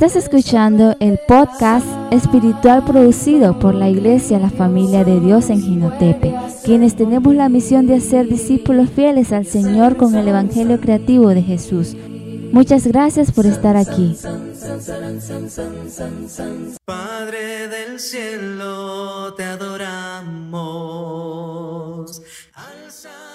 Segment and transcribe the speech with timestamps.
[0.00, 6.36] Estás escuchando el podcast espiritual producido por la Iglesia La Familia de Dios en Ginotepe,
[6.64, 11.42] quienes tenemos la misión de hacer discípulos fieles al Señor con el Evangelio creativo de
[11.42, 11.96] Jesús.
[12.52, 14.16] Muchas gracias por estar aquí.
[16.84, 20.62] Padre del cielo, te adoramos.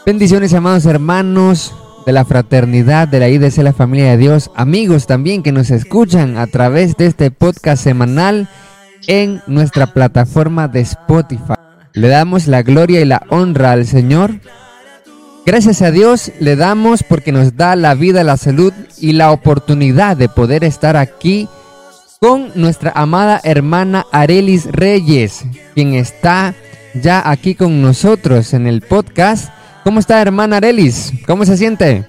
[0.05, 1.73] Bendiciones, amados hermanos
[2.05, 6.37] de la fraternidad de la IDC, la familia de Dios, amigos también que nos escuchan
[6.37, 8.47] a través de este podcast semanal
[9.07, 11.53] en nuestra plataforma de Spotify.
[11.93, 14.39] Le damos la gloria y la honra al Señor.
[15.45, 20.17] Gracias a Dios le damos porque nos da la vida, la salud y la oportunidad
[20.17, 21.47] de poder estar aquí
[22.19, 25.43] con nuestra amada hermana Arelis Reyes,
[25.75, 26.55] quien está
[26.93, 29.49] ya aquí con nosotros en el podcast
[29.83, 31.11] ¿Cómo está, hermana Arelis?
[31.27, 32.05] ¿Cómo se siente?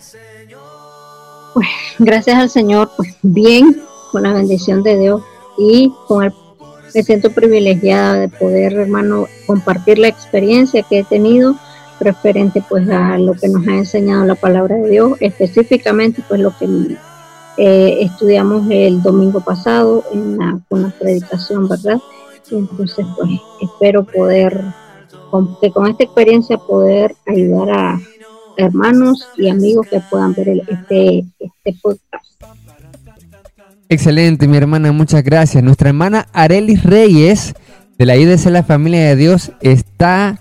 [1.55, 5.23] Pues, gracias al Señor, pues bien, con la bendición de Dios
[5.59, 6.33] y con el,
[6.95, 11.57] me siento privilegiada de poder, hermano, compartir la experiencia que he tenido
[12.01, 16.57] referente pues a lo que nos ha enseñado la palabra de Dios, específicamente pues lo
[16.57, 16.67] que
[17.57, 21.99] eh, estudiamos el domingo pasado en la, con la predicación, ¿verdad?
[22.51, 23.31] entonces pues
[23.63, 24.61] espero poder
[25.35, 28.01] con, con esta experiencia poder ayudar a
[28.57, 32.41] hermanos y amigos que puedan ver este, este podcast.
[33.89, 35.65] Excelente, mi hermana, muchas gracias.
[35.65, 37.55] Nuestra hermana Arelis Reyes
[37.99, 40.39] de la IDC La Familia de Dios está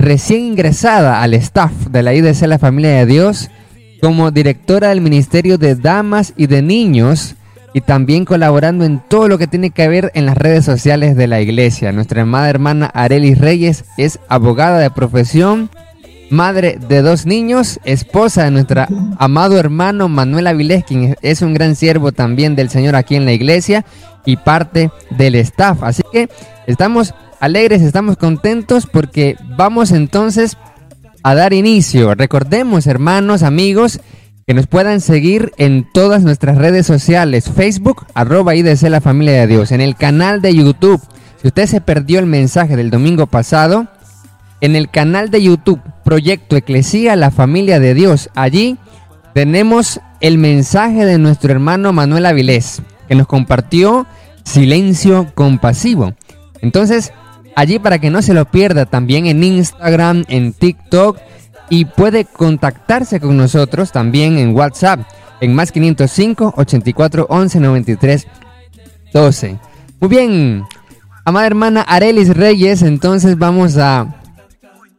[0.00, 3.52] recién ingresada al staff de la IDC La Familia de Dios
[4.00, 7.36] como directora del Ministerio de Damas y de Niños
[7.74, 11.26] y también colaborando en todo lo que tiene que ver en las redes sociales de
[11.26, 11.90] la iglesia.
[11.90, 15.68] Nuestra amada hermana Arelis Reyes es abogada de profesión,
[16.30, 18.86] madre de dos niños, esposa de nuestro
[19.18, 23.32] amado hermano Manuel Avilés, quien es un gran siervo también del Señor aquí en la
[23.32, 23.84] iglesia
[24.24, 25.82] y parte del staff.
[25.82, 26.28] Así que
[26.68, 30.56] estamos alegres, estamos contentos porque vamos entonces
[31.24, 32.14] a dar inicio.
[32.14, 34.00] Recordemos, hermanos, amigos,
[34.46, 39.46] que nos puedan seguir en todas nuestras redes sociales, Facebook, arroba IDC La Familia de
[39.46, 41.00] Dios, en el canal de YouTube.
[41.40, 43.86] Si usted se perdió el mensaje del domingo pasado,
[44.60, 48.78] en el canal de YouTube, Proyecto Eclesía La Familia de Dios, allí
[49.32, 54.06] tenemos el mensaje de nuestro hermano Manuel Avilés, que nos compartió
[54.44, 56.14] Silencio Compasivo.
[56.60, 57.12] Entonces,
[57.56, 61.18] allí para que no se lo pierda, también en Instagram, en TikTok,
[61.70, 65.00] y puede contactarse con nosotros también en WhatsApp
[65.40, 68.26] en más 505 84 11 93
[69.12, 69.58] 12.
[70.00, 70.64] Muy bien,
[71.24, 74.16] amada hermana Arelis Reyes, entonces vamos a,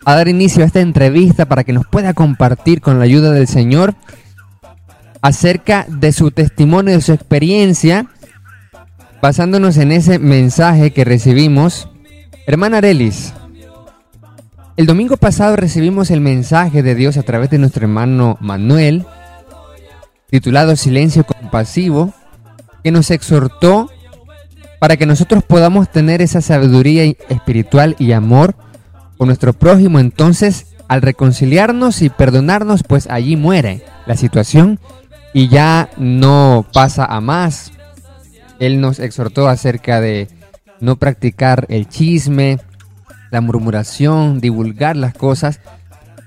[0.05, 3.47] a dar inicio a esta entrevista para que nos pueda compartir con la ayuda del
[3.47, 3.93] Señor
[5.21, 8.07] acerca de su testimonio, de su experiencia,
[9.21, 11.89] basándonos en ese mensaje que recibimos.
[12.45, 13.33] Hermana Arelis,
[14.77, 19.05] el domingo pasado recibimos el mensaje de Dios a través de nuestro hermano Manuel,
[20.29, 22.13] titulado Silencio Compasivo,
[22.83, 23.89] que nos exhortó
[24.79, 28.55] para que nosotros podamos tener esa sabiduría espiritual y amor
[29.17, 29.99] con nuestro prójimo.
[29.99, 34.79] Entonces, al reconciliarnos y perdonarnos, pues allí muere la situación
[35.33, 37.71] y ya no pasa a más.
[38.59, 40.27] Él nos exhortó acerca de
[40.81, 42.59] no practicar el chisme,
[43.31, 45.59] la murmuración, divulgar las cosas.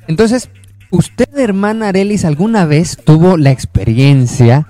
[0.07, 0.51] Entonces,
[0.91, 4.67] ¿usted, hermana Arelis, alguna vez tuvo la experiencia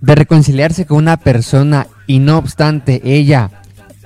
[0.00, 3.50] de reconciliarse con una persona y no obstante ella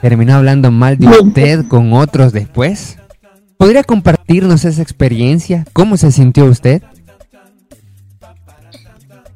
[0.00, 2.98] terminó hablando mal de usted con otros después?
[3.56, 5.64] ¿Podría compartirnos esa experiencia?
[5.72, 6.82] ¿Cómo se sintió usted?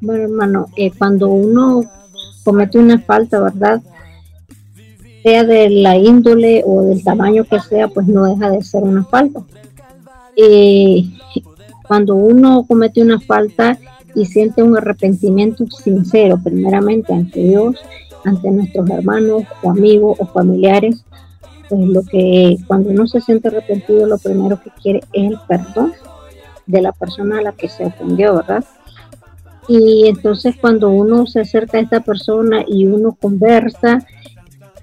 [0.01, 1.83] Bueno, hermano, eh, cuando uno
[2.45, 3.81] comete una falta, ¿verdad?
[5.23, 9.05] Sea de la índole o del tamaño que sea, pues no deja de ser una
[9.05, 9.41] falta.
[10.37, 11.15] y
[11.87, 13.79] cuando uno comete una falta
[14.15, 17.77] y siente un arrepentimiento sincero, primeramente ante Dios,
[18.25, 21.05] ante nuestros hermanos o amigos o familiares,
[21.69, 25.93] pues lo que cuando uno se siente arrepentido, lo primero que quiere es el perdón
[26.67, 28.65] de la persona a la que se ofendió, ¿verdad?
[29.69, 34.05] Y entonces cuando uno se acerca a esta persona y uno conversa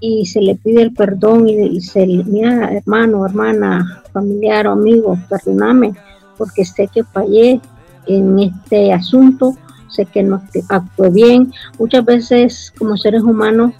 [0.00, 5.18] y se le pide el perdón y, se le, mira, hermano, hermana, familiar o amigo,
[5.28, 5.92] perdóname,
[6.38, 7.60] porque sé que fallé
[8.06, 9.56] en este asunto,
[9.88, 11.52] sé que no actué bien.
[11.78, 13.74] Muchas veces como seres humanos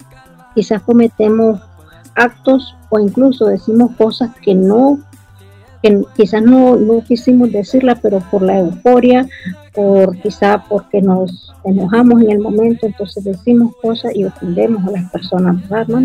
[0.53, 1.59] quizás cometemos
[2.15, 4.99] actos o incluso decimos cosas que no
[5.81, 9.27] que quizás no, no quisimos decirla, pero por la euforia,
[9.73, 15.11] por quizá porque nos enojamos en el momento, entonces decimos cosas y ofendemos a las
[15.11, 16.01] personas, ¿verdad,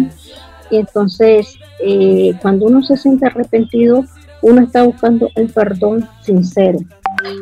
[0.70, 4.04] Y entonces, eh, cuando uno se siente arrepentido,
[4.42, 6.78] uno está buscando el perdón sincero,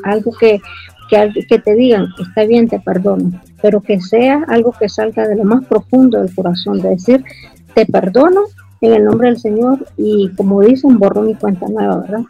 [0.04, 0.60] algo que,
[1.10, 5.36] que, que te digan, está bien, te perdono, pero que sea algo que salga de
[5.36, 7.24] lo más profundo del corazón, de decir,
[7.74, 8.42] te perdono
[8.86, 12.22] en el nombre del Señor y como dicen, borrón y cuenta nueva, ¿verdad?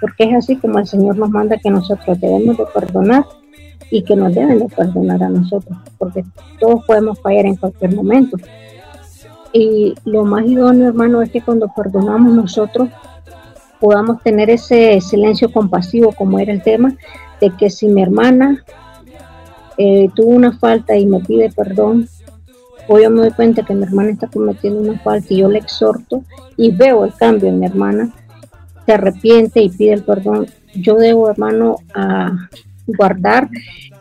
[0.00, 3.24] Porque es así como el Señor nos manda que nosotros debemos de perdonar
[3.90, 6.24] y que nos deben de perdonar a nosotros, porque
[6.58, 8.36] todos podemos fallar en cualquier momento.
[9.52, 12.88] Y lo más idóneo, hermano, es que cuando perdonamos nosotros
[13.80, 16.96] podamos tener ese silencio compasivo, como era el tema,
[17.40, 18.64] de que si mi hermana
[19.76, 22.08] eh, tuvo una falta y me pide perdón,
[22.88, 25.58] o yo me doy cuenta que mi hermana está cometiendo una falta y yo le
[25.58, 26.24] exhorto
[26.56, 28.10] y veo el cambio en mi hermana,
[28.86, 31.76] se arrepiente y pide el perdón, yo debo, hermano,
[32.86, 33.48] guardar,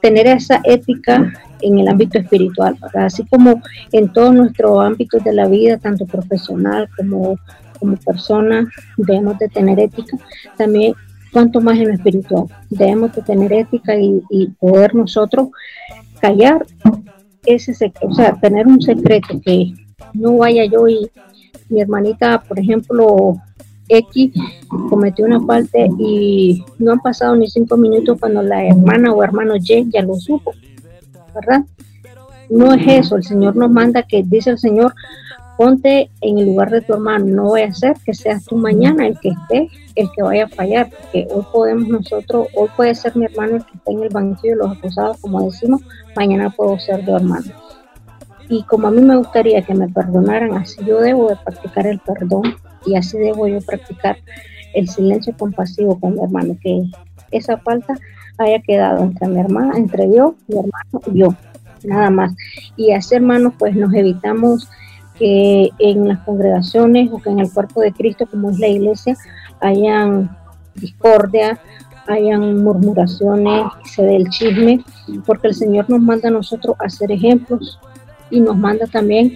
[0.02, 3.62] tener esa ética en el ámbito espiritual, así como
[3.92, 7.38] en todos nuestros ámbitos de la vida, tanto profesional como
[7.80, 10.16] como persona, debemos de tener ética,
[10.56, 10.94] también
[11.34, 15.48] cuanto más en lo espiritual, debemos de tener ética y poder nosotros
[16.22, 16.64] callar
[17.46, 19.74] ese secreto, o sea, tener un secreto que
[20.14, 21.10] no vaya yo y
[21.70, 23.36] mi hermanita, por ejemplo,
[23.88, 24.32] X
[24.90, 29.56] cometió una falta y no han pasado ni cinco minutos cuando la hermana o hermano
[29.58, 30.54] Y ya lo supo,
[31.34, 31.66] ¿verdad?
[32.50, 34.94] No es eso, el Señor nos manda que dice el Señor,
[35.62, 39.06] ponte en el lugar de tu hermano, no voy a ser que seas tú mañana
[39.06, 43.16] el que esté, el que vaya a fallar, porque hoy podemos nosotros, hoy puede ser
[43.16, 45.82] mi hermano el que esté en el banquillo de los acusados, como decimos,
[46.16, 47.46] mañana puedo ser yo hermano.
[48.50, 52.00] Y como a mí me gustaría que me perdonaran, así yo debo de practicar el
[52.00, 52.56] perdón
[52.88, 54.18] y así debo yo practicar
[54.74, 56.86] el silencio compasivo con mi hermano, que
[57.30, 57.94] esa falta
[58.40, 61.36] haya quedado entre mi hermana, entre yo, mi hermano y yo,
[61.84, 62.34] nada más.
[62.76, 64.68] Y así hermanos, pues nos evitamos
[65.22, 69.16] que en las congregaciones o que en el cuerpo de Cristo, como es la iglesia,
[69.60, 70.36] hayan
[70.74, 71.60] discordia,
[72.08, 74.84] hayan murmuraciones, se dé el chisme,
[75.28, 77.80] porque el Señor nos manda a nosotros a ser ejemplos
[78.32, 79.36] y nos manda también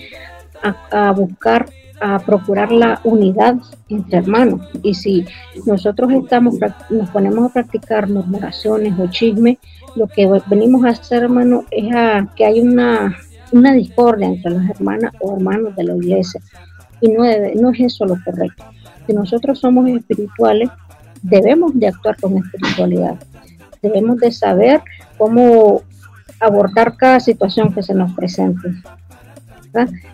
[0.92, 1.70] a, buscar,
[2.02, 3.54] a procurar la unidad
[3.88, 4.62] entre hermanos.
[4.82, 5.24] Y si
[5.68, 6.56] nosotros estamos,
[6.90, 9.60] nos ponemos a practicar murmuraciones o chisme,
[9.96, 13.16] lo que venimos a hacer, hermano, es a, que hay una,
[13.56, 16.42] una discordia entre las hermanas o hermanos de la iglesia.
[17.00, 17.24] Y no,
[17.56, 18.66] no es eso lo correcto.
[19.08, 20.70] Si nosotros somos espirituales,
[21.22, 23.16] debemos de actuar con espiritualidad.
[23.82, 24.82] Debemos de saber
[25.18, 25.84] cómo
[26.40, 28.70] abordar cada situación que se nos presente.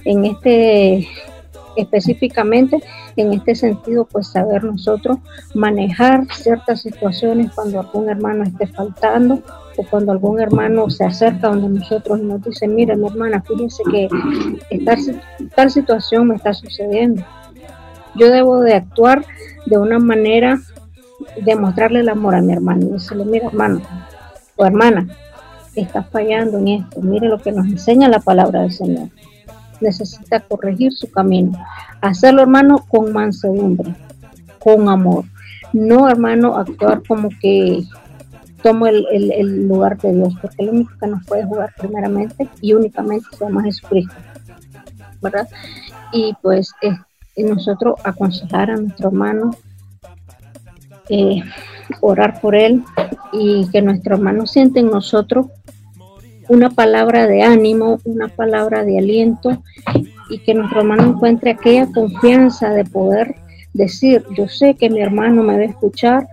[0.05, 1.07] En este,
[1.77, 2.81] específicamente,
[3.15, 5.17] en este sentido, pues saber nosotros
[5.53, 9.41] manejar ciertas situaciones cuando algún hermano esté faltando
[9.89, 14.09] cuando algún hermano se acerca donde nosotros y nos dice, mira mi hermana, fíjense que
[15.55, 17.23] tal situación me está sucediendo.
[18.15, 19.25] Yo debo de actuar
[19.65, 20.59] de una manera
[21.43, 23.81] de mostrarle el amor a mi hermano y decirle, mira hermano
[24.55, 25.07] o hermana,
[25.75, 29.09] está fallando en esto, mire lo que nos enseña la palabra del Señor.
[29.79, 31.53] Necesita corregir su camino.
[32.01, 33.95] Hacerlo, hermano, con mansedumbre,
[34.59, 35.25] con amor.
[35.73, 37.83] No, hermano, actuar como que
[38.63, 43.25] tomo el, lugar de Dios, porque el único que nos puede jugar primeramente y únicamente
[43.31, 44.15] se llama Jesucristo.
[45.21, 45.47] ¿Verdad?
[46.13, 46.73] Y pues
[47.37, 49.51] nosotros aconsejar a nuestro hermano,
[51.09, 51.41] eh,
[52.01, 52.83] orar por él
[53.33, 55.47] y que nuestro hermano siente en nosotros
[56.49, 59.63] una palabra de ánimo, una palabra de aliento
[60.29, 63.35] y que nuestro hermano encuentre aquella confianza de poder
[63.73, 66.27] decir, yo sé que mi hermano me va a escuchar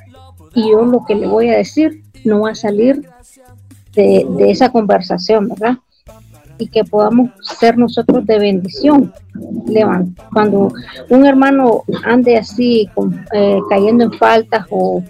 [0.54, 3.08] y yo lo que le voy a decir no va a salir
[3.94, 5.78] de, esa conversación, ¿verdad?
[6.58, 9.12] Y que podamos ser nosotros de bendición.
[10.32, 10.72] Cuando
[11.08, 12.88] un hermano ande así,
[13.32, 15.02] eh, cayendo en faltas o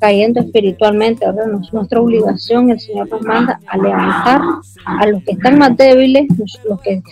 [0.00, 1.46] cayendo espiritualmente, ¿verdad?
[1.72, 4.40] nuestra obligación, el Señor nos manda a levantar
[4.84, 6.26] a los que están más débiles,
[6.64, 7.02] los que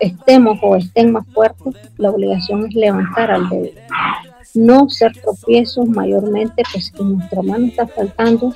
[0.00, 3.72] estemos o estén más fuertes, la obligación es levantar al débil.
[4.56, 8.52] No ser tropiezos mayormente, pues que nuestra mano está faltando,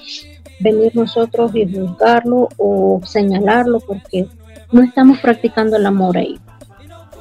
[0.61, 4.27] venir nosotros y juzgarlo o señalarlo porque
[4.73, 6.41] no estamos practicando el amor ahí.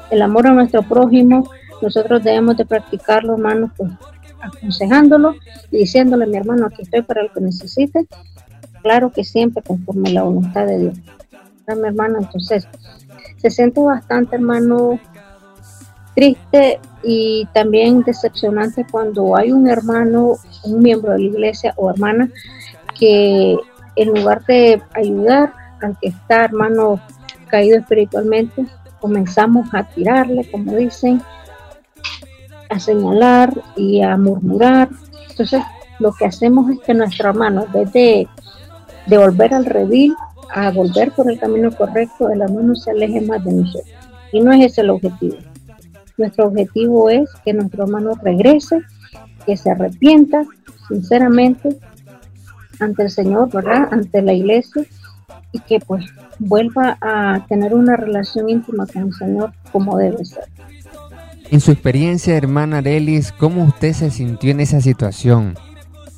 [0.09, 1.49] El amor a nuestro prójimo,
[1.81, 3.91] nosotros debemos de practicarlo, hermanos, pues
[4.41, 5.35] aconsejándolo
[5.71, 8.07] y diciéndole, mi hermano, aquí estoy para lo que necesite.
[8.81, 10.97] Claro que siempre conforme la voluntad de Dios.
[11.67, 12.67] Mi hermano, entonces,
[13.37, 14.99] se siente bastante, hermano,
[16.19, 20.33] triste y también decepcionante cuando hay un hermano,
[20.65, 22.29] un miembro de la iglesia o hermana
[22.99, 23.55] que
[23.95, 26.99] en lugar de ayudar al que está hermano
[27.47, 28.65] caído espiritualmente,
[28.99, 31.21] comenzamos a tirarle, como dicen,
[32.69, 34.89] a señalar y a murmurar.
[35.29, 35.63] Entonces,
[35.99, 38.27] lo que hacemos es que nuestro hermano, en vez de,
[39.07, 40.13] volver al redil,
[40.53, 43.93] a volver por el camino correcto, el hermano se aleje más de nosotros.
[44.33, 45.37] Y no es ese el objetivo.
[46.19, 48.81] Nuestro objetivo es que nuestro hermano regrese,
[49.45, 50.43] que se arrepienta
[50.89, 51.77] sinceramente
[52.81, 53.87] ante el Señor, ¿verdad?
[53.89, 54.83] Ante la iglesia
[55.53, 56.05] y que pues
[56.37, 60.43] vuelva a tener una relación íntima con el Señor como debe ser.
[61.51, 65.55] En su experiencia, hermana Arelis, ¿cómo usted se sintió en esa situación?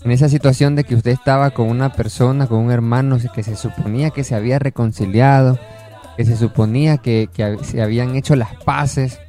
[0.03, 3.55] En esa situación de que usted estaba con una persona, con un hermano que se
[3.55, 5.59] suponía que se había reconciliado,
[6.17, 7.29] que se suponía que,
[7.61, 9.19] se habían hecho las paces,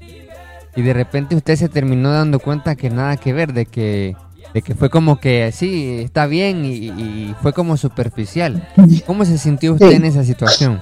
[0.75, 4.17] y de repente usted se terminó dando cuenta que nada que ver, de que,
[4.55, 8.69] de que fue como que sí, está bien y, fue como superficial.
[9.07, 10.81] ¿Cómo se sintió usted en esa situación?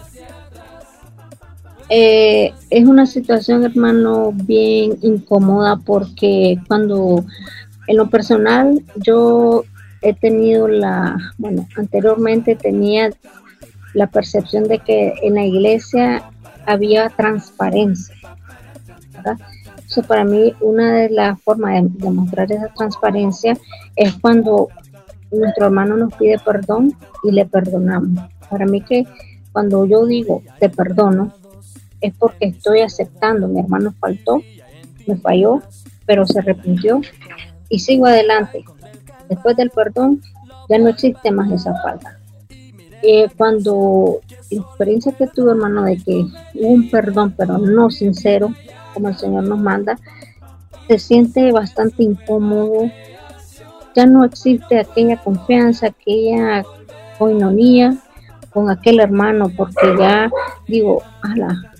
[1.88, 7.24] Eh, es una situación, hermano, bien incómoda porque cuando
[7.88, 9.64] en lo personal yo
[10.02, 13.10] he tenido la, bueno, anteriormente tenía
[13.94, 16.30] la percepción de que en la iglesia
[16.64, 18.14] había transparencia.
[19.90, 23.58] Eso para mí una de las formas de demostrar esa transparencia
[23.96, 24.68] es cuando
[25.32, 26.94] nuestro hermano nos pide perdón
[27.24, 28.22] y le perdonamos.
[28.48, 29.04] Para mí que
[29.50, 31.34] cuando yo digo te perdono,
[32.00, 34.42] es porque estoy aceptando, mi hermano faltó,
[35.08, 35.60] me falló,
[36.06, 37.00] pero se arrepintió
[37.68, 38.64] y sigo adelante.
[39.28, 40.22] Después del perdón
[40.68, 42.16] ya no existe más esa falta.
[43.02, 44.20] Eh, cuando
[44.50, 48.54] la experiencia que tuve, hermano, de que hubo un perdón, pero no sincero,
[48.94, 49.98] como el Señor nos manda,
[50.88, 52.90] se siente bastante incómodo.
[53.94, 56.64] Ya no existe aquella confianza, aquella
[57.18, 57.96] coinonía
[58.50, 60.30] con aquel hermano, porque ya
[60.66, 61.70] digo, ala,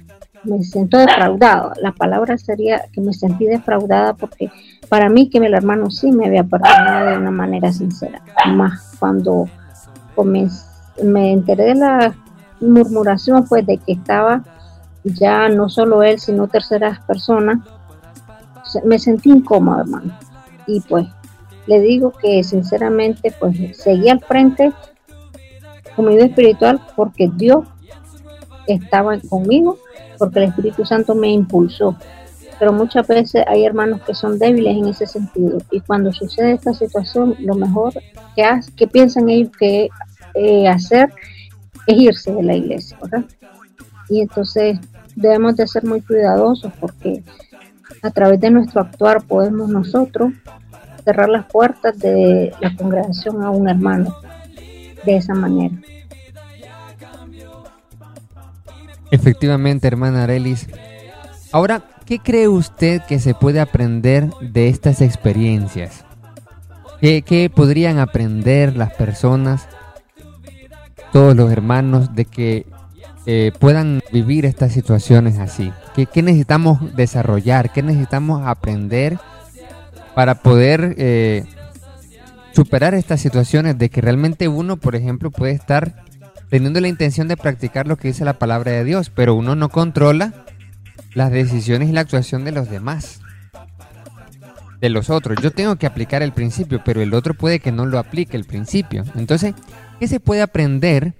[0.45, 1.73] me siento defraudado.
[1.81, 4.50] La palabra sería que me sentí defraudada porque
[4.88, 8.23] para mí que el hermano sí me había perdonado de una manera sincera.
[8.47, 9.47] Más cuando
[11.02, 12.14] me enteré de la
[12.61, 14.45] murmuración, pues de que estaba
[15.04, 17.59] ya no solo él, sino terceras personas,
[18.85, 20.19] me sentí incómodo, hermano.
[20.66, 21.07] Y pues
[21.66, 24.73] le digo que sinceramente, pues seguí al frente
[25.97, 27.64] con mi vida espiritual porque Dios
[28.66, 29.78] estaba conmigo
[30.19, 31.97] porque el Espíritu Santo me impulsó.
[32.59, 36.75] Pero muchas veces hay hermanos que son débiles en ese sentido y cuando sucede esta
[36.75, 37.95] situación, lo mejor
[38.37, 39.88] que, hace, que piensan ellos que
[40.35, 41.11] eh, hacer
[41.87, 43.25] es irse de la iglesia, ¿verdad?
[44.11, 44.79] Y entonces
[45.14, 47.23] debemos de ser muy cuidadosos porque
[48.02, 50.33] a través de nuestro actuar podemos nosotros
[51.05, 54.14] cerrar las puertas de la congregación a un hermano
[55.05, 55.75] de esa manera.
[59.11, 60.69] Efectivamente, hermana Arelis.
[61.52, 66.05] Ahora, ¿qué cree usted que se puede aprender de estas experiencias?
[67.00, 69.67] ¿Qué, podrían aprender las personas,
[71.12, 72.67] todos los hermanos, de que
[73.27, 75.73] eh, puedan vivir estas situaciones así?
[75.95, 77.73] ¿Qué, necesitamos desarrollar?
[77.73, 79.19] ¿Qué necesitamos aprender
[80.15, 81.45] para poder eh,
[82.53, 86.05] superar estas situaciones de que realmente uno, por ejemplo, puede estar
[86.49, 89.69] teniendo la intención de practicar lo que dice la palabra de Dios, pero uno no
[89.69, 90.45] controla
[91.15, 93.21] las decisiones y la actuación de los demás,
[94.81, 95.39] de los otros.
[95.43, 98.45] Yo tengo que aplicar el principio, pero el otro puede que no lo aplique el
[98.45, 99.05] principio.
[99.15, 99.55] Entonces,
[100.00, 101.20] ¿qué se puede aprender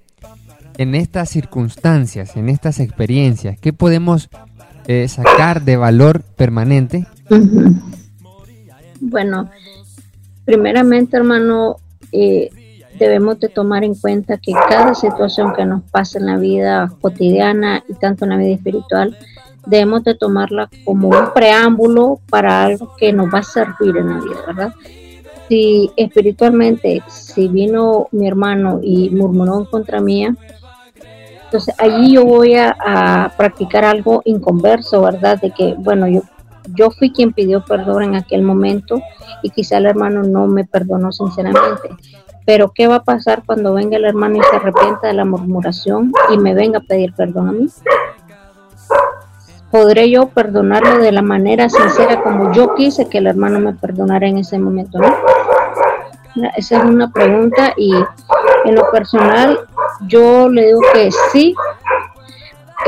[0.81, 3.59] en estas circunstancias, en estas experiencias?
[3.59, 4.29] ¿Qué podemos
[4.87, 7.05] eh, sacar de valor permanente?
[8.99, 9.49] Bueno,
[10.45, 11.77] primeramente, hermano,
[12.11, 12.49] eh,
[12.99, 17.83] debemos de tomar en cuenta que cada situación que nos pasa en la vida cotidiana
[17.89, 19.17] y tanto en la vida espiritual,
[19.65, 24.19] debemos de tomarla como un preámbulo para algo que nos va a servir en la
[24.19, 24.73] vida, ¿verdad?
[25.47, 30.35] Si espiritualmente, si vino mi hermano y murmuró contra mía,
[31.51, 35.37] entonces allí yo voy a, a, practicar algo inconverso, ¿verdad?
[35.41, 36.21] De que, bueno, yo,
[36.73, 39.01] yo fui quien pidió perdón en aquel momento
[39.43, 41.89] y quizá el hermano no me perdonó sinceramente.
[42.45, 46.13] Pero ¿qué va a pasar cuando venga el hermano y se arrepienta de la murmuración
[46.31, 47.67] y me venga a pedir perdón a mí?
[49.69, 54.25] ¿Podré yo perdonarlo de la manera sincera como yo quise que el hermano me perdonara
[54.25, 54.99] en ese momento?
[54.99, 56.49] ¿no?
[56.55, 57.93] Esa es una pregunta y
[58.63, 59.59] en lo personal
[60.07, 61.55] yo le digo que sí.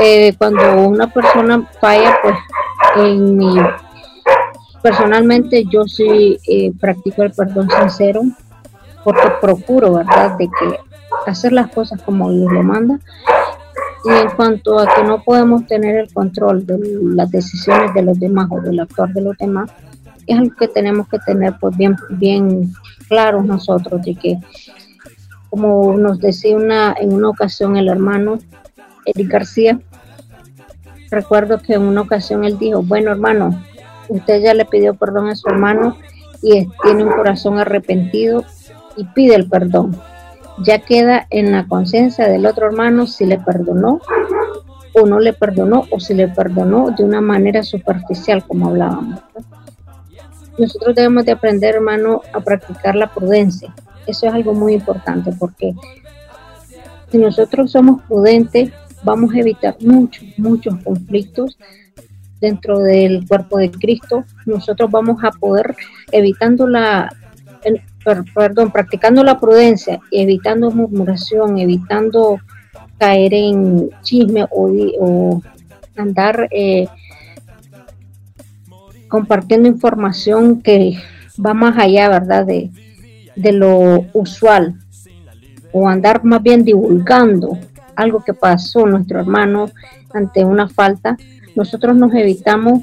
[0.00, 2.34] Eh, cuando una persona falla, pues
[2.96, 3.54] en mi
[4.82, 8.22] personalmente yo sí eh, practico el perdón sincero
[9.04, 10.78] porque procuro, ¿verdad?, de que
[11.26, 12.98] hacer las cosas como Dios lo manda.
[14.04, 18.18] Y en cuanto a que no podemos tener el control de las decisiones de los
[18.18, 19.70] demás o del actuar de los demás,
[20.26, 22.72] es algo que tenemos que tener pues bien, bien
[23.08, 24.38] claros nosotros, de que
[25.54, 28.40] como nos decía una, en una ocasión el hermano
[29.04, 29.78] Eric García,
[31.12, 33.62] recuerdo que en una ocasión él dijo, bueno hermano,
[34.08, 35.96] usted ya le pidió perdón a su hermano
[36.42, 38.44] y tiene un corazón arrepentido
[38.96, 39.96] y pide el perdón.
[40.58, 44.00] Ya queda en la conciencia del otro hermano si le perdonó
[44.94, 49.20] o no le perdonó o si le perdonó de una manera superficial como hablábamos.
[50.58, 53.72] Nosotros debemos de aprender, hermano, a practicar la prudencia.
[54.06, 55.74] Eso es algo muy importante porque
[57.10, 61.58] si nosotros somos prudentes, vamos a evitar muchos, muchos conflictos
[62.40, 64.24] dentro del cuerpo de Cristo.
[64.46, 65.76] Nosotros vamos a poder,
[66.12, 67.10] evitando la,
[68.34, 72.38] perdón, practicando la prudencia, evitando murmuración, evitando
[72.98, 75.40] caer en chisme o,
[75.96, 76.88] andar eh,
[79.08, 80.98] compartiendo información que
[81.44, 82.44] va más allá, ¿verdad?
[82.44, 82.70] De,
[83.36, 84.74] de lo usual
[85.72, 87.58] o andar más bien divulgando
[87.96, 89.70] algo que pasó nuestro hermano
[90.12, 91.16] ante una falta,
[91.54, 92.82] nosotros nos evitamos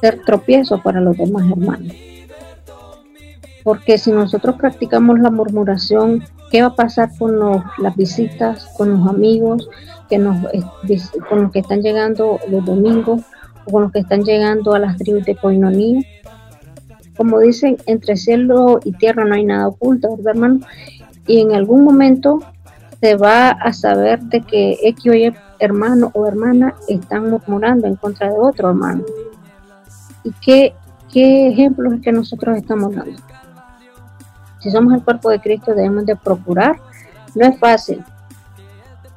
[0.00, 1.94] ser tropiezos para los demás hermanos.
[3.62, 7.38] Porque si nosotros practicamos la murmuración, ¿qué va a pasar con
[7.78, 9.68] las visitas, con los amigos,
[10.08, 10.36] que nos,
[11.28, 13.22] con los que están llegando los domingos
[13.66, 16.02] o con los que están llegando a las tribus de Coinonía?
[17.16, 20.60] Como dicen, entre cielo y tierra no hay nada oculto, ¿verdad, hermano?
[21.26, 22.40] Y en algún momento
[23.00, 27.96] se va a saber de que X o Y hermano o hermana están murmurando en
[27.96, 29.04] contra de otro hermano.
[30.24, 30.74] ¿Y qué,
[31.12, 33.20] qué ejemplos es que nosotros estamos dando?
[34.62, 36.76] Si somos el cuerpo de Cristo debemos de procurar.
[37.34, 38.04] No es fácil.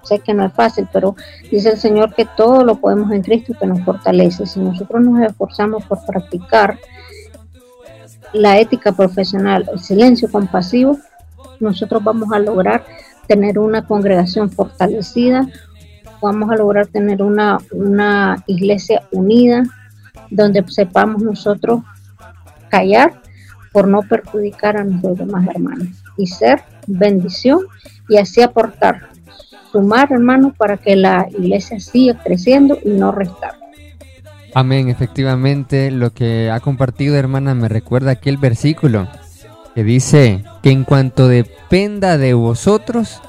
[0.04, 1.16] Sé que no es fácil, pero
[1.52, 4.46] dice el Señor que todo lo podemos en Cristo que nos fortalece.
[4.46, 6.80] Si nosotros nos esforzamos por practicar
[8.36, 11.00] la ética profesional, el silencio compasivo,
[11.60, 12.86] nosotros vamos a lograr
[13.28, 15.48] tener una congregación fortalecida,
[16.22, 19.64] vamos a lograr tener una, una iglesia unida,
[20.30, 21.82] donde sepamos nosotros
[22.70, 23.14] callar
[23.72, 27.60] por no perjudicar a nuestros demás hermanos y ser bendición
[28.10, 29.10] y así aportar,
[29.72, 33.65] sumar hermanos para que la iglesia siga creciendo y no restar.
[34.58, 39.06] Amén, efectivamente lo que ha compartido hermana me recuerda aquel versículo
[39.76, 43.22] que dice que en cuanto dependa de vosotros,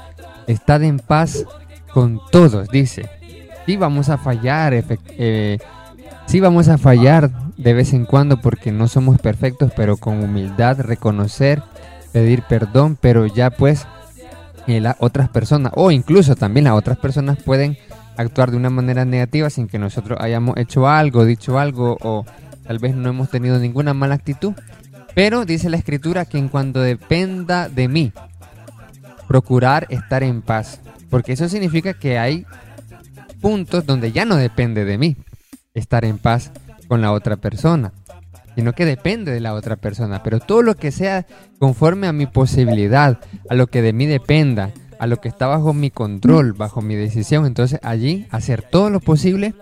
[0.47, 1.43] estad en paz
[1.91, 3.09] con todos, dice.
[3.65, 4.73] Sí vamos a fallar,
[5.17, 5.57] eh,
[6.27, 10.79] sí vamos a fallar de vez en cuando porque no somos perfectos, pero con humildad
[10.79, 11.61] reconocer,
[12.13, 13.85] pedir perdón, pero ya pues
[14.65, 17.77] eh, las otras personas o incluso también las otras personas pueden
[18.17, 22.25] actuar de una manera negativa sin que nosotros hayamos hecho algo, dicho algo o
[22.65, 24.53] tal vez no hemos tenido ninguna mala actitud.
[25.15, 28.11] Pero dice la escritura que en cuanto dependa de mí,
[29.27, 30.79] procurar estar en paz.
[31.09, 32.45] Porque eso significa que hay
[33.41, 35.17] puntos donde ya no depende de mí
[35.73, 36.51] estar en paz
[36.87, 37.93] con la otra persona,
[38.55, 40.23] sino que depende de la otra persona.
[40.23, 41.25] Pero todo lo que sea
[41.59, 45.73] conforme a mi posibilidad, a lo que de mí dependa, a lo que está bajo
[45.73, 49.53] mi control, bajo mi decisión, entonces allí hacer todo lo posible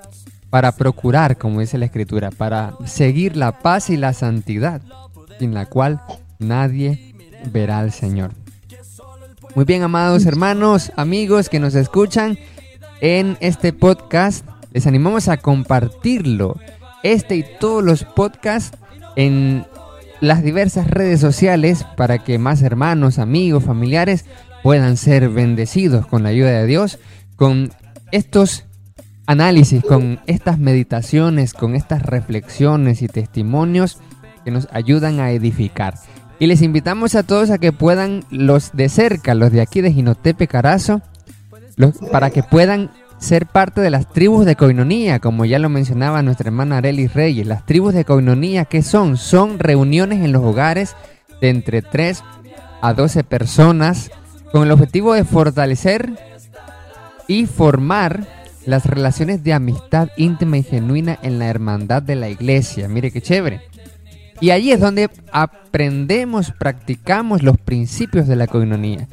[0.49, 4.81] para procurar, como dice la escritura, para seguir la paz y la santidad
[5.39, 6.01] sin la cual
[6.39, 7.15] nadie
[7.51, 8.31] verá al Señor.
[9.55, 12.37] Muy bien, amados hermanos, amigos que nos escuchan
[13.01, 16.59] en este podcast, les animamos a compartirlo,
[17.03, 18.77] este y todos los podcasts
[19.15, 19.65] en
[20.21, 24.25] las diversas redes sociales para que más hermanos, amigos, familiares
[24.65, 26.97] puedan ser bendecidos con la ayuda de Dios,
[27.35, 27.69] con
[28.11, 28.65] estos
[29.27, 33.99] análisis, con estas meditaciones, con estas reflexiones y testimonios
[34.43, 35.93] que nos ayudan a edificar.
[36.39, 39.93] Y les invitamos a todos a que puedan, los de cerca, los de aquí de
[39.93, 41.03] Ginotepe Carazo,
[42.11, 46.47] para que puedan ser parte de las tribus de Coinonía, como ya lo mencionaba nuestra
[46.47, 47.45] hermana Arely Reyes.
[47.45, 49.17] Las tribus de Coinonía, ¿qué son?
[49.17, 50.95] Son reuniones en los hogares
[51.39, 52.23] de entre 3
[52.81, 54.09] a 12 personas
[54.55, 56.17] con el objetivo de fortalecer
[57.27, 58.25] y formar
[58.65, 62.87] las relaciones de amistad íntima y genuina en la hermandad de la iglesia.
[62.87, 63.63] Mire qué chévere.
[64.39, 69.09] Y allí es donde aprendemos, practicamos los principios de la coinonía.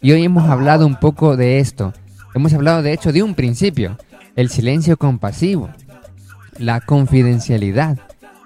[0.00, 1.92] Y hoy hemos hablado un poco de esto.
[2.32, 3.98] Hemos hablado de hecho de un principio,
[4.36, 5.70] el silencio compasivo,
[6.56, 7.98] la confidencialidad,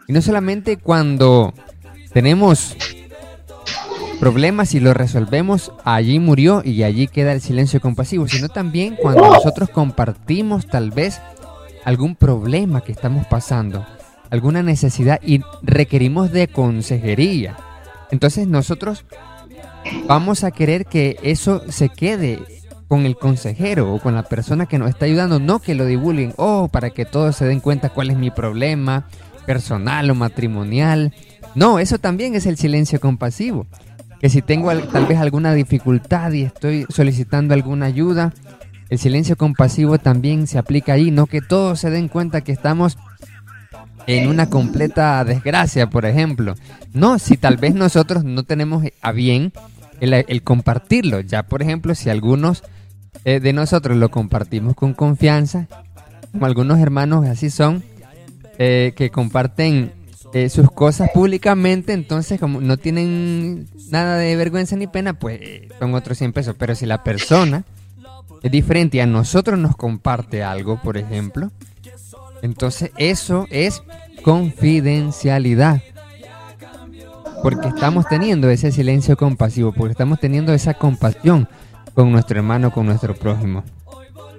[0.07, 1.53] Y no solamente cuando
[2.15, 2.75] tenemos
[4.19, 9.27] problemas y los resolvemos, allí murió y allí queda el silencio compasivo, sino también cuando
[9.29, 11.21] nosotros compartimos tal vez
[11.85, 13.87] algún problema que estamos pasando,
[14.31, 17.57] alguna necesidad y requerimos de consejería.
[18.11, 19.05] Entonces nosotros
[20.07, 22.41] vamos a querer que eso se quede
[22.89, 26.35] con el consejero o con la persona que nos está ayudando, no que lo divulguen,
[26.37, 29.07] oh, para que todos se den cuenta cuál es mi problema
[29.47, 31.15] personal o matrimonial.
[31.55, 33.67] No, eso también es el silencio compasivo.
[34.21, 38.33] Que si tengo tal vez alguna dificultad y estoy solicitando alguna ayuda,
[38.89, 42.97] el silencio compasivo también se aplica ahí, no que todos se den cuenta que estamos
[44.07, 46.55] en una completa desgracia, por ejemplo.
[46.95, 49.53] No, si tal vez nosotros no tenemos a bien
[50.01, 51.21] el, compartirlo.
[51.21, 52.65] Ya, por ejemplo, si algunos
[53.25, 55.69] eh, de nosotros lo compartimos con confianza,
[56.33, 57.85] como algunos hermanos así son,
[58.59, 59.93] eh, que comparten
[60.35, 65.41] eh, sus cosas públicamente, entonces como no tienen nada de vergüenza ni pena, pues
[65.79, 66.55] son otros 100 pesos.
[66.59, 67.65] Pero si la persona
[68.43, 71.51] es diferente y a nosotros nos comparte algo, por ejemplo,
[72.43, 73.83] entonces eso es
[74.23, 75.83] confidencialidad.
[77.43, 81.49] Porque estamos teniendo ese silencio compasivo, porque estamos teniendo esa compasión
[81.95, 83.65] con nuestro hermano, con nuestro prójimo.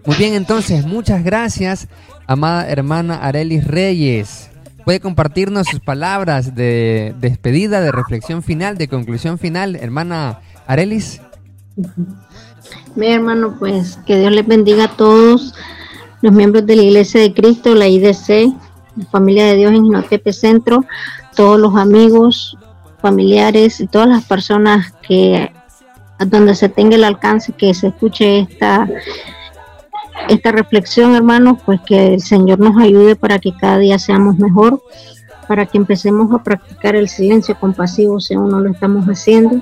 [0.06, 1.88] Muy bien, entonces, muchas gracias,
[2.28, 4.49] amada hermana Arelis Reyes.
[4.90, 11.22] Puede compartirnos sus palabras de despedida, de reflexión final, de conclusión final, hermana Arelis.
[12.96, 15.54] Mi hermano, pues que Dios les bendiga a todos
[16.24, 18.52] los miembros de la Iglesia de Cristo, la IDC,
[18.96, 20.84] la familia de Dios en Ginotepe Centro,
[21.36, 22.58] todos los amigos,
[23.00, 25.52] familiares y todas las personas que
[26.18, 28.90] donde se tenga el alcance que se escuche esta
[30.28, 34.82] esta reflexión, hermanos, pues que el Señor nos ayude para que cada día seamos mejor,
[35.48, 39.62] para que empecemos a practicar el silencio compasivo si aún no lo estamos haciendo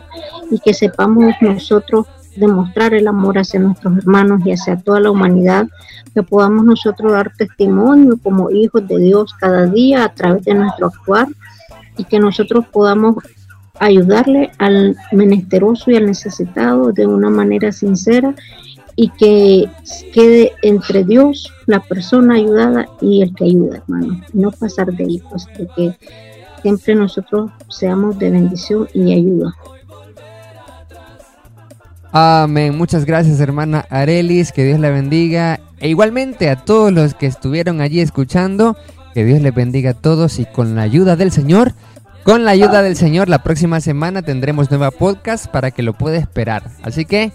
[0.52, 5.68] y que sepamos nosotros demostrar el amor hacia nuestros hermanos y hacia toda la humanidad,
[6.14, 10.88] que podamos nosotros dar testimonio como hijos de Dios cada día a través de nuestro
[10.88, 11.28] actuar
[11.98, 13.16] y que nosotros podamos
[13.80, 18.36] ayudarle al menesteroso y al necesitado de una manera sincera
[18.98, 19.70] y que
[20.12, 24.22] quede entre Dios, la persona ayudada y el que ayuda, hermano.
[24.34, 25.96] No pasar de ahí, pues que
[26.64, 29.54] siempre nosotros seamos de bendición y ayuda.
[32.12, 32.76] Amén.
[32.76, 34.52] Muchas gracias, hermana Arelis.
[34.52, 35.60] Que Dios la bendiga.
[35.80, 38.76] E igualmente a todos los que estuvieron allí escuchando.
[39.14, 41.74] Que Dios les bendiga a todos y con la ayuda del Señor.
[42.24, 46.18] Con la ayuda del Señor, la próxima semana tendremos nueva podcast para que lo pueda
[46.18, 46.64] esperar.
[46.82, 47.32] Así que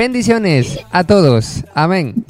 [0.00, 1.62] bendiciones a todos.
[1.74, 2.24] Amén.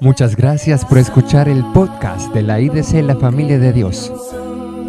[0.00, 4.10] Muchas gracias por escuchar el podcast de la IDC La Familia de Dios.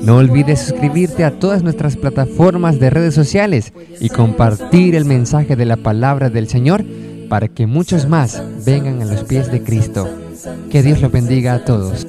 [0.01, 5.65] No olvides suscribirte a todas nuestras plataformas de redes sociales y compartir el mensaje de
[5.65, 6.85] la palabra del Señor
[7.27, 10.07] para que muchos más vengan a los pies de Cristo.
[10.71, 12.05] Que Dios los bendiga a todos.